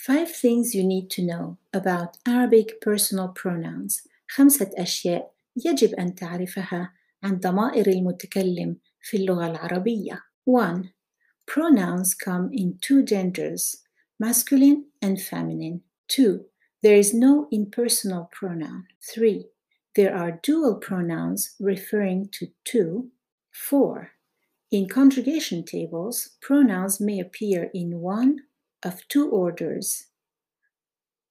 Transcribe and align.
Five 0.00 0.31
things 0.31 0.73
you 0.73 0.83
need 0.83 1.09
to 1.11 1.21
know 1.21 1.57
about 1.73 2.17
Arabic 2.27 2.81
personal 2.81 3.29
pronouns. 3.29 4.01
خمسة 4.27 4.71
أشياء 4.77 5.33
يجب 5.65 5.93
أن 5.93 6.15
تعرفها 6.15 6.93
عن 7.23 7.39
ضمائر 7.39 7.87
المتكلم 7.87 8.77
في 9.01 9.17
اللغة 9.17 9.47
العربية. 9.47 10.23
1. 10.45 10.93
Pronouns 11.45 12.13
come 12.13 12.49
in 12.53 12.77
two 12.81 13.03
genders, 13.03 13.83
masculine 14.19 14.85
and 15.01 15.21
feminine. 15.21 15.81
2. 16.07 16.45
There 16.81 16.95
is 16.95 17.13
no 17.13 17.47
impersonal 17.51 18.29
pronoun. 18.31 18.87
3. 19.13 19.45
There 19.95 20.15
are 20.15 20.39
dual 20.41 20.75
pronouns 20.75 21.55
referring 21.59 22.29
to 22.39 22.47
two. 22.63 23.11
4. 23.51 24.11
In 24.71 24.87
conjugation 24.87 25.63
tables, 25.63 26.37
pronouns 26.41 27.01
may 27.01 27.19
appear 27.19 27.69
in 27.73 27.99
one 27.99 28.39
of 28.83 29.07
two 29.07 29.29
orders. 29.29 30.07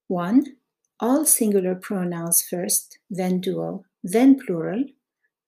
1. 0.08 0.44
All 0.98 1.24
singular 1.24 1.74
pronouns 1.74 2.42
first, 2.42 2.98
then 3.08 3.41
dual, 3.41 3.84
then 4.02 4.38
plural. 4.38 4.84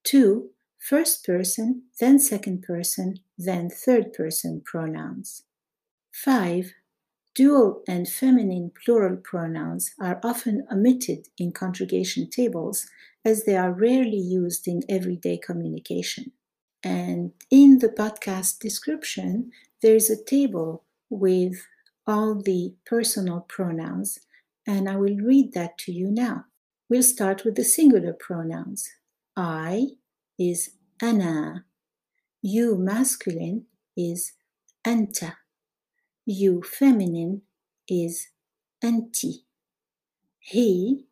Two, 0.05 0.51
first 0.79 1.25
person, 1.25 1.83
then 2.01 2.19
second 2.19 2.63
person, 2.63 3.17
then 3.39 3.69
third 3.69 4.13
person 4.13 4.63
pronouns. 4.65 5.43
5. 6.13 6.73
Dual 7.35 7.83
and 7.89 8.09
feminine 8.09 8.73
plural 8.85 9.17
pronouns 9.17 9.93
are 10.01 10.21
often 10.23 10.67
omitted 10.71 11.29
in 11.39 11.53
conjugation 11.53 12.29
tables 12.29 12.87
as 13.25 13.45
they 13.45 13.57
are 13.57 13.73
rarely 13.73 14.19
used 14.19 14.69
in 14.69 14.83
everyday 14.89 15.39
communication. 15.39 16.33
And 16.85 17.33
in 17.51 17.79
the 17.79 17.89
podcast 17.89 18.59
description, 18.59 19.51
there 19.81 19.95
is 19.95 20.11
a 20.11 20.23
table 20.23 20.85
with 21.09 21.67
all 22.07 22.35
the 22.35 22.75
personal 22.85 23.41
pronouns, 23.49 24.19
and 24.67 24.89
I 24.89 24.97
will 24.97 25.17
read 25.17 25.53
that 25.55 25.79
to 25.79 25.93
you 25.93 26.11
now. 26.11 26.45
We'll 26.89 27.03
start 27.03 27.45
with 27.45 27.55
the 27.55 27.65
singular 27.65 28.13
pronouns. 28.13 28.89
I 29.37 29.89
is 30.39 30.71
ana. 31.01 31.65
You 32.43 32.77
masculine 32.77 33.67
is 33.97 34.33
anta. 34.87 35.35
You 36.27 36.63
feminine 36.63 37.43
is 37.89 38.29
anti. 38.83 39.45
He 40.39 41.07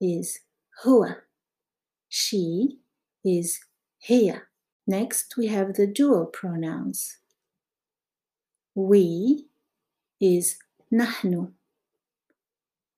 is 0.00 0.40
Hua. 0.82 1.18
She 2.08 2.78
is 3.24 3.60
hiya. 3.98 4.42
Next, 4.86 5.36
we 5.36 5.46
have 5.46 5.74
the 5.74 5.86
dual 5.86 6.26
pronouns. 6.26 7.18
We 8.74 9.46
is 10.22 10.56
nahnu. 10.94 11.52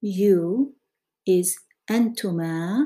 You 0.03 0.77
is 1.27 1.57
antuma 1.91 2.85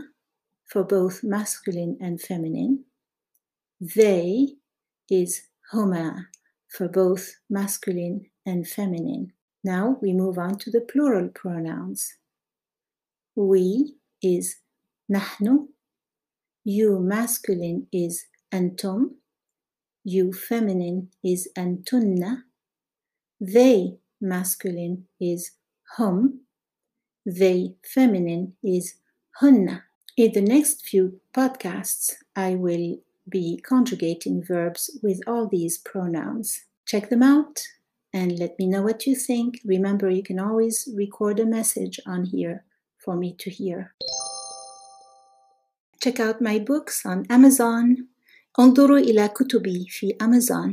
for 0.67 0.85
both 0.85 1.25
masculine 1.25 1.99
and 2.01 2.21
feminine. 2.21 2.85
They 3.81 4.55
is 5.11 5.43
homa 5.73 6.29
for 6.69 6.89
both 6.89 7.35
masculine 7.51 8.27
and 8.47 8.67
feminine. 8.67 9.33
Now 9.65 9.97
we 10.01 10.13
move 10.13 10.39
on 10.39 10.57
to 10.59 10.71
the 10.71 10.83
plural 10.83 11.31
pronouns. 11.35 12.15
We 13.35 13.97
is 14.23 14.59
nahnu. 15.13 15.67
You 16.63 17.01
masculine 17.01 17.89
is 17.93 18.27
antum. 18.55 19.17
You 20.05 20.33
feminine 20.33 21.11
is 21.25 21.49
antunna. 21.59 22.43
They 23.41 23.99
masculine 24.22 25.06
is 25.20 25.52
hum. 25.98 26.42
They 27.26 27.76
feminine 27.84 28.54
is 28.64 28.96
hunna. 29.42 29.84
In 30.16 30.32
the 30.34 30.42
next 30.42 30.86
few 30.86 31.20
podcasts, 31.34 32.12
I 32.36 32.56
will 32.56 32.98
be 33.30 33.60
conjugating 33.68 34.44
verbs 34.44 35.00
with 35.02 35.22
all 35.26 35.48
these 35.48 35.78
pronouns. 35.78 36.66
Check 36.86 37.10
them 37.10 37.24
out 37.24 37.62
and 38.14 38.38
let 38.38 38.60
me 38.60 38.68
know 38.68 38.82
what 38.82 39.08
you 39.08 39.16
think. 39.16 39.60
Remember, 39.66 40.10
you 40.10 40.24
can 40.24 40.40
always 40.40 40.88
record 40.96 41.40
a 41.40 41.46
message 41.46 42.00
on 42.06 42.26
here 42.26 42.66
for 42.98 43.16
me 43.16 43.34
to 43.40 43.50
hear. 43.50 43.96
Check 46.02 46.20
out 46.20 46.42
my 46.42 46.60
books 46.60 47.06
on 47.06 47.26
Amazon. 47.30 48.08
انظروا 48.60 48.98
إلى 48.98 49.28
كتبي 49.28 49.86
في 49.90 50.16
أمازون 50.22 50.72